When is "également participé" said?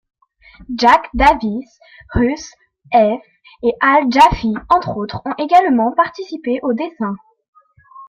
5.37-6.59